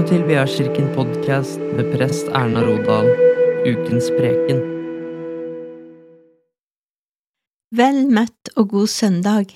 [0.00, 3.10] Velkommen til Veakirken podkast med prest Erna Rodal,
[3.68, 4.62] ukens preken.
[7.76, 9.52] Vel møtt og god søndag.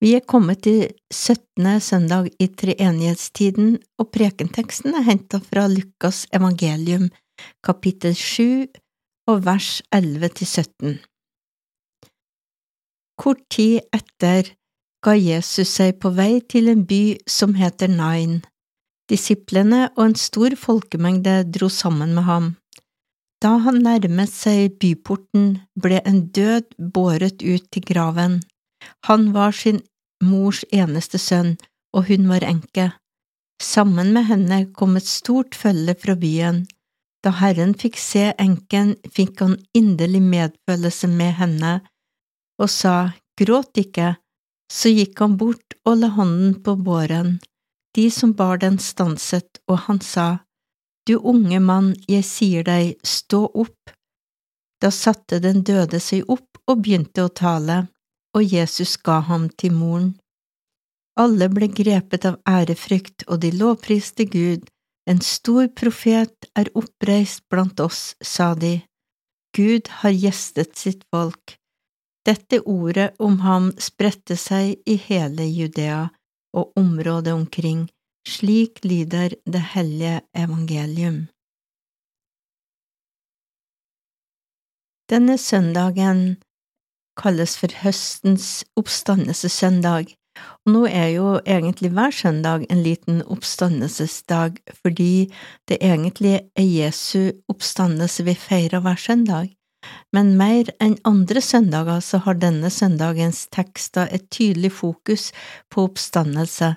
[0.00, 1.68] Vi er kommet til 17.
[1.84, 7.10] søndag i treenighetstiden, og prekenteksten er hentet fra Lukas evangelium,
[7.60, 8.64] kapittel 7
[9.28, 11.00] og vers 11 til 17.
[13.20, 14.54] Kort tid etter
[15.04, 18.40] ga Jesus seg på vei til en by som heter Nain.
[19.08, 22.48] Disiplene og en stor folkemengde dro sammen med ham.
[23.42, 28.40] Da han nærmet seg byporten, ble en død båret ut til graven.
[29.06, 29.80] Han var sin
[30.24, 31.54] mors eneste sønn,
[31.94, 32.90] og hun var enke.
[33.62, 36.66] Sammen med henne kom et stort følge fra byen.
[37.24, 41.72] Da Herren fikk se enken, fikk han inderlig medfølelse med henne
[42.58, 44.16] og sa, Gråt ikke.
[44.68, 47.38] Så gikk han bort og la hånden på båren.
[47.98, 50.38] De som bar den, stanset, og han sa,
[51.06, 53.90] Du unge mann, jeg sier deg, stå opp.
[54.78, 57.88] Da satte den døde seg opp og begynte å tale,
[58.38, 60.12] og Jesus ga ham til moren.
[61.18, 64.68] Alle ble grepet av ærefrykt, og de lovpriste Gud.
[65.10, 68.76] En stor profet er oppreist blant oss, sa de.
[69.58, 71.56] Gud har gjestet sitt folk.
[72.22, 76.04] Dette ordet om ham spredte seg i hele Judea
[76.52, 77.88] og området omkring.
[78.28, 81.28] Slik lyder det hellige evangelium.
[85.08, 86.36] Denne søndagen
[87.16, 90.12] kalles for høstens oppstandelsessøndag,
[90.66, 95.32] og nå er jo egentlig hver søndag en liten oppstandelsesdag, fordi
[95.68, 99.54] det egentlig er Jesu oppstandelse vi feirer hver søndag.
[100.12, 105.30] Men mer enn andre søndager så har denne søndagens tekster et tydelig fokus
[105.72, 106.74] på oppstandelse.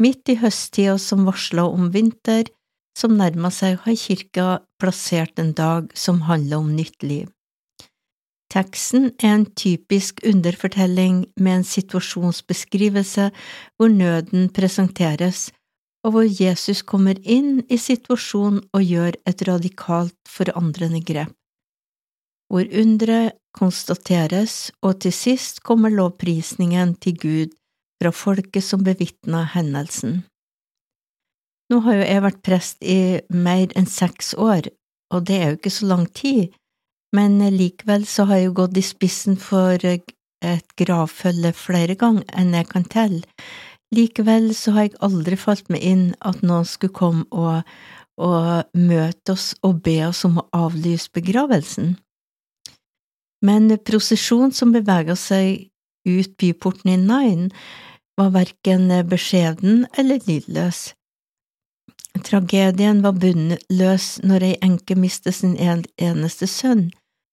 [0.00, 2.48] Midt i høsttida som varsla om vinter,
[2.98, 4.46] som nærma seg, har kirka
[4.80, 7.28] plassert en dag som handler om nytt liv.
[8.52, 13.30] Teksten er en typisk underfortelling med en situasjonsbeskrivelse
[13.80, 15.50] hvor nøden presenteres,
[16.04, 21.32] og hvor Jesus kommer inn i situasjonen og gjør et radikalt forandrende grep
[22.52, 27.54] hvor underet konstateres, og til sist kommer lovprisningen til Gud
[28.02, 30.22] fra folket som bevitna hendelsen.
[31.70, 32.98] Nå har jo jeg vært prest i
[33.30, 34.68] mer enn seks år,
[35.14, 36.52] og det er jo ikke så lang tid,
[37.16, 42.54] men likevel så har jeg jo gått i spissen for et gravfølge flere ganger enn
[42.56, 43.24] jeg kan telle.
[43.92, 47.60] Likevel så har jeg aldri falt meg inn at noen skulle komme og,
[48.20, 51.94] og møte oss og be oss om å avlyse begravelsen
[53.42, 55.68] men prosesjonen som beveger seg
[56.06, 57.50] ut byporten i Nain,
[58.20, 60.92] var verken beskjeden eller lydløs.
[62.20, 66.90] Tragedien var bunnløs når ei enke mistet sin eneste sønn.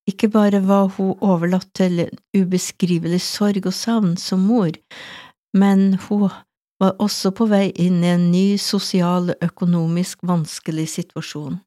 [0.08, 4.72] Ikke bare var hun overlatt til ubeskrivelig sorg og savn som mor,
[5.52, 6.30] men hun
[6.80, 11.60] var også på vei inn i en ny sosial og økonomisk vanskelig situasjon.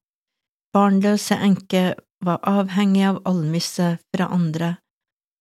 [0.74, 1.94] Barnløse enke
[2.26, 4.76] var avhengig av almisse fra andre.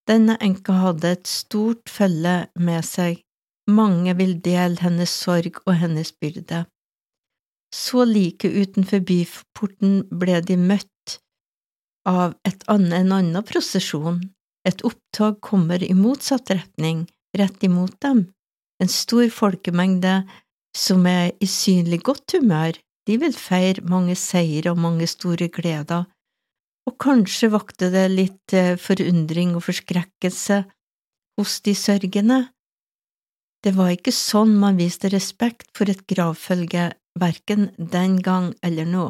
[0.08, 3.22] Denne enka hadde et stort følge med seg,
[3.70, 6.64] mange vil dele hennes sorg og hennes byrde.
[7.72, 11.18] Så like utenfor byporten ble de møtt
[12.08, 14.20] av et annet, en annen prosesjon,
[14.68, 17.06] et opptog kommer i motsatt retning,
[17.38, 18.26] rett imot dem,
[18.82, 20.22] en stor folkemengde
[20.76, 22.76] som er i synlig godt humør,
[23.06, 26.04] de vil feire mange seire og mange store gleder,
[26.86, 30.62] og kanskje vakte det litt eh, forundring og forskrekkelse
[31.38, 32.40] hos de sørgende.
[33.62, 39.06] Det var ikke sånn man viste respekt for et gravfølge, verken den gang eller nå.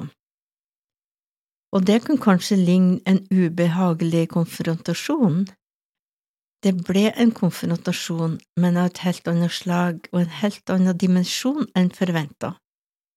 [1.73, 5.47] Og det kan kanskje ligne en ubehagelig konfrontasjon.
[6.63, 11.65] Det ble en konfrontasjon, men av et helt annet slag og en helt annen dimensjon
[11.79, 12.59] enn forventa.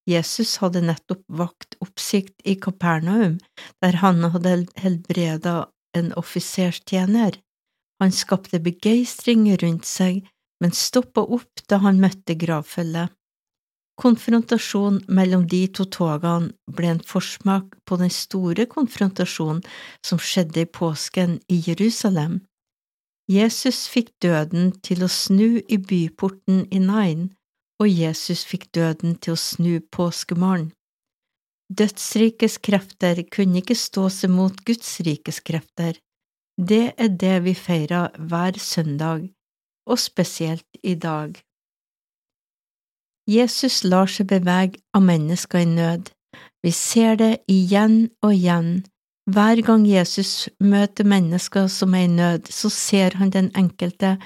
[0.07, 3.39] Jesus hadde nettopp vakt oppsikt i Kapernaum,
[3.81, 5.65] der han hadde helbreda
[5.97, 7.41] en offiserstjener.
[7.99, 10.23] Han skapte begeistring rundt seg,
[10.63, 13.13] men stoppa opp da han møtte gravfølget.
[13.95, 19.63] Konfrontasjon mellom de to togene ble en forsmak på den store konfrontasjonen
[20.03, 22.41] som skjedde i påsken i Jerusalem.
[23.31, 27.29] Jesus fikk døden til å snu i byporten i Nain
[27.81, 30.71] og Jesus fikk døden til å snu påskemorgen.
[31.75, 35.97] Dødsrikes krefter kunne ikke stå seg mot Guds rikes krefter.
[36.55, 39.25] Det er det vi feirer hver søndag,
[39.85, 41.35] og spesielt i dag.
[43.25, 46.11] Jesus lar seg bevege av mennesker i nød.
[46.61, 48.83] Vi ser det igjen og igjen.
[49.25, 54.17] Hver gang Jesus møter mennesker som er i nød, så ser han den enkelte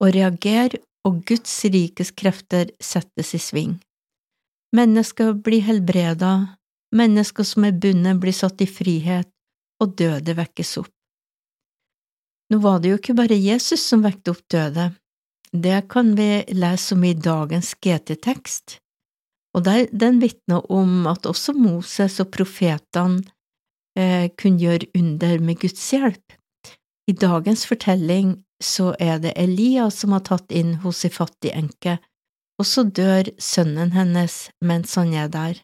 [0.00, 3.76] og reagerer, og Guds rikes krefter settes i sving.
[4.74, 6.56] Mennesker blir helbreda,
[6.96, 9.28] mennesker som er bundet, blir satt i frihet,
[9.78, 10.90] og døde vekkes opp.
[12.50, 14.90] Nå var det jo ikke bare Jesus som vekte opp døde,
[15.62, 18.78] det kan vi lese om i dagens GT-tekst,
[19.56, 23.22] og der, den vitner om at også Moses og profetene
[23.96, 26.36] eh, kunne gjøre under med Guds hjelp.
[27.08, 31.98] I dagens fortelling så er det Elia som har tatt inn hos ei fattig enke,
[32.60, 35.60] og så dør sønnen hennes mens han er der.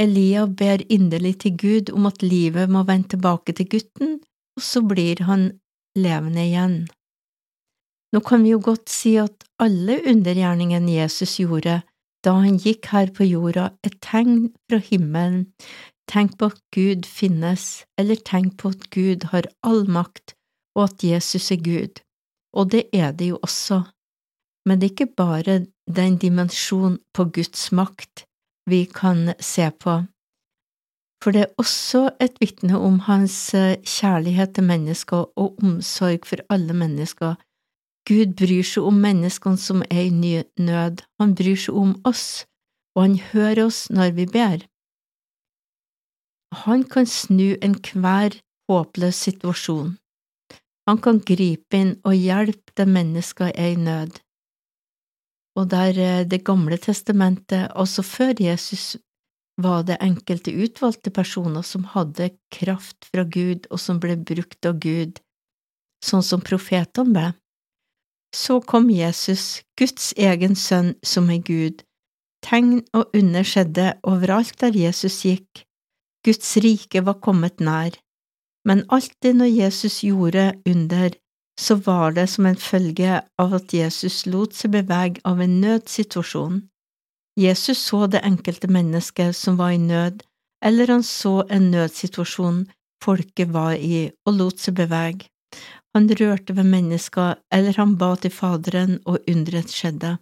[0.00, 4.18] Elia ber inderlig til Gud om at livet må vende tilbake til gutten,
[4.56, 5.50] og så blir han
[5.98, 6.76] levende igjen.
[8.12, 11.80] Nå kan vi jo godt si at alle undergjerningene Jesus gjorde
[12.22, 15.48] da han gikk her på jorda, er tegn fra himmelen,
[16.10, 20.36] tenk på at Gud finnes, eller tenk på at Gud har all makt,
[20.76, 22.02] og at Jesus er Gud.
[22.54, 23.82] Og det er det jo også,
[24.68, 25.58] men det er ikke bare
[25.90, 28.26] den dimensjonen på Guds makt
[28.70, 30.04] vi kan se på,
[31.22, 36.42] for det er også et vitne om hans eh, kjærlighet til mennesker og omsorg for
[36.50, 37.36] alle mennesker
[38.08, 40.12] Gud bryr seg om menneskene som er i
[40.58, 42.44] nød, han bryr seg om oss,
[42.96, 44.64] og han hører oss når vi ber.
[46.66, 48.36] Han kan snu enhver
[48.68, 49.94] håpløs situasjon.
[50.90, 54.18] Han kan gripe inn og hjelpe det mennesket er i nød.
[55.56, 58.96] Og der eh, Det gamle testamentet, altså før Jesus,
[59.60, 64.80] var det enkelte utvalgte personer som hadde kraft fra Gud, og som ble brukt av
[64.80, 65.20] Gud,
[66.04, 67.28] sånn som profetene ble.
[68.34, 71.82] Så kom Jesus, Guds egen sønn som er Gud.
[72.42, 75.66] Tegn og under skjedde overalt der Jesus gikk.
[76.24, 77.98] Guds rike var kommet nær.
[78.64, 81.10] Men alltid når Jesus gjorde under,
[81.60, 86.62] så var det som en følge av at Jesus lot seg bevege av en nødsituasjon.
[87.38, 90.22] Jesus så det enkelte mennesket som var i nød,
[90.64, 92.64] eller han så en nødsituasjon
[93.04, 95.28] folket var i, og lot seg bevege.
[95.94, 100.16] Han rørte ved mennesker, eller han ba til Faderen, og undret skjedde.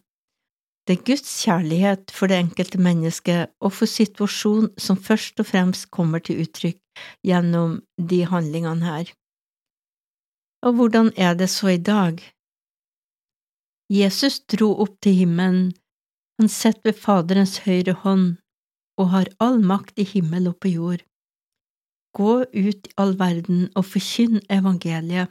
[0.87, 5.91] Det er Guds kjærlighet for det enkelte mennesket og for situasjonen som først og fremst
[5.95, 6.81] kommer til uttrykk
[7.27, 7.79] gjennom
[8.11, 9.13] de handlingene her.
[10.67, 12.19] Og hvordan er det så i dag?
[13.91, 15.71] Jesus dro opp til himmelen,
[16.41, 18.27] han sitter ved Faderens høyre hånd
[18.99, 21.03] og har all makt i himmel og på jord.
[22.17, 25.31] Gå ut i all verden og forkynn evangeliet.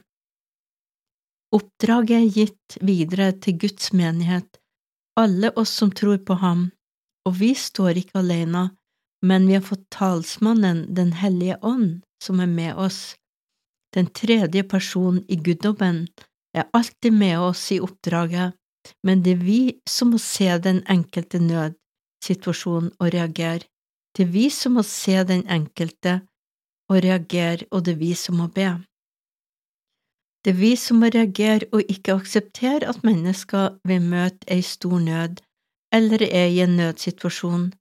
[1.56, 4.60] Oppdraget er gitt videre til Guds menighet,
[5.18, 6.68] alle oss som tror på ham,
[7.26, 8.68] og vi står ikke alene,
[9.26, 13.16] men vi har fått talsmannen Den hellige ånd, som er med oss.
[13.96, 16.06] Den tredje personen i guddommen
[16.54, 18.54] er alltid med oss i oppdraget,
[19.04, 23.66] men det er vi som må se den enkelte nødsituasjonen og reagere.
[24.16, 26.20] Det er vi som må se den enkelte
[26.90, 28.70] og reagere, og det er vi som må be.
[30.46, 35.00] Det er vi som må reagere og ikke akseptere at mennesker vil møte ei stor
[35.04, 35.42] nød
[35.94, 37.72] eller er i en nødsituasjon.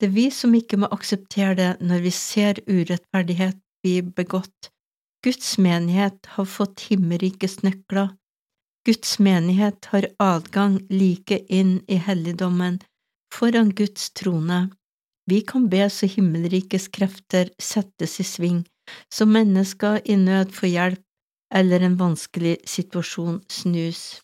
[0.00, 4.70] Det er vi som ikke må akseptere det når vi ser urettferdighet bli begått.
[5.26, 8.12] Guds menighet har fått himmelrikes nøkler.
[8.86, 12.78] Guds menighet har adgang like inn i helligdommen,
[13.34, 14.68] foran Guds trone.
[15.28, 18.62] Vi kan be så himmelrikes krefter settes i sving,
[19.12, 21.02] så mennesker i nød får hjelp
[21.54, 24.20] eller en vanskelig situasjon snus.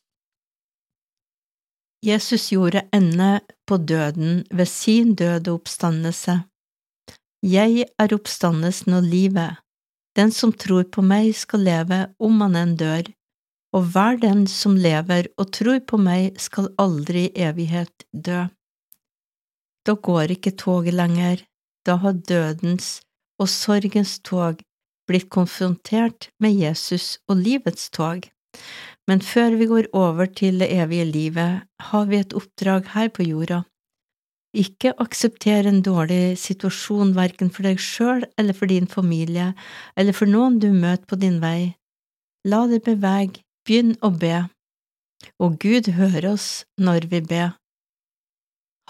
[2.04, 6.42] Jesus gjorde ende på døden ved sin døde oppstandelse.
[7.44, 9.60] Jeg er oppstandelsen og livet.
[10.16, 13.08] Den som tror på meg, skal leve om han enn dør,
[13.74, 18.44] og hver den som lever og tror på meg, skal aldri i evighet dø.
[19.84, 21.42] Da går ikke toget lenger,
[21.84, 23.00] da har dødens
[23.40, 24.62] og sorgens tog
[25.08, 28.26] blitt konfrontert med Jesus og livets tog.
[29.08, 33.26] Men før vi går over til det evige livet, har vi et oppdrag her på
[33.26, 33.62] jorda.
[34.54, 39.50] Ikke aksepter en dårlig situasjon verken for deg sjøl eller for din familie
[39.98, 41.74] eller for noen du møter på din vei.
[42.46, 44.44] La det bevege, begynn å be,
[45.40, 47.54] og Gud hører oss når vi ber.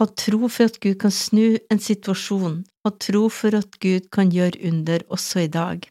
[0.01, 4.33] Ha tro for at Gud kan snu en situasjon, ha tro for at Gud kan
[4.35, 5.87] gjøre under også i dag.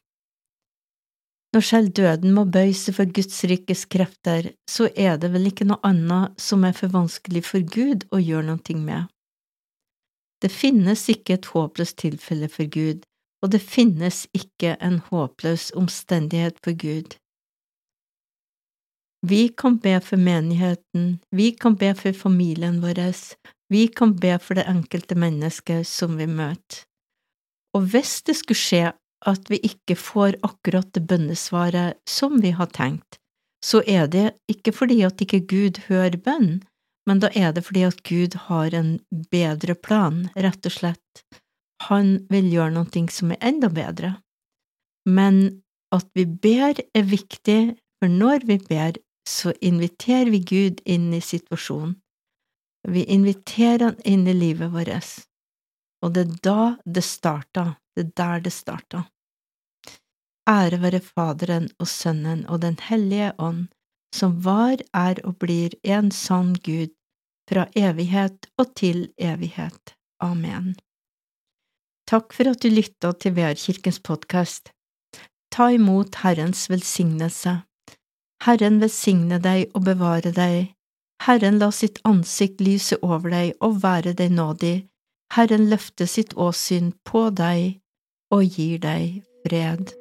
[1.54, 5.68] Når selv døden må bøye seg for Guds rikes krefter, så er det vel ikke
[5.70, 9.12] noe annet som er for vanskelig for Gud å gjøre noe med.
[10.42, 13.06] Det finnes ikke et håpløst tilfelle for Gud,
[13.46, 17.14] og det finnes ikke en håpløs omstendighet for Gud.
[19.24, 23.00] Vi kan be for menigheten, vi kan be for familien vår,
[23.72, 26.82] vi kan be for det enkelte mennesket som vi møter.
[27.78, 28.92] Og hvis det skulle skje
[29.30, 33.20] at vi ikke får akkurat det bønnesvaret som vi har tenkt,
[33.64, 36.62] så er det ikke fordi at ikke Gud hører bønn,
[37.08, 38.98] men da er det fordi at Gud har en
[39.32, 41.24] bedre plan, rett og slett.
[41.88, 44.16] Han vil gjøre noe som er enda bedre.
[45.08, 45.64] Men
[45.96, 51.22] at vi ber er viktig, for når vi ber, så inviterer vi Gud inn i
[51.24, 51.96] situasjonen.
[52.88, 55.14] Vi inviterer Han inn i livet vårt,
[56.04, 59.04] og det er da det starter, det er der det starta.
[60.50, 63.68] Ære være Faderen og Sønnen og Den hellige ånd,
[64.16, 66.92] som var, er og blir en sann Gud,
[67.50, 69.96] fra evighet og til evighet.
[70.20, 70.76] Amen.
[72.08, 74.72] Takk for at du lytta til VR-kirkens podkast.
[75.52, 77.62] Ta imot Herrens velsignelse.
[78.44, 80.74] Herren velsigne deg og bevare deg.
[81.24, 84.76] Herren la sitt ansikt lyse over deg og være deg nådig.
[85.36, 87.80] Herren løfte sitt åsyn på deg
[88.34, 89.94] og gir deg fred.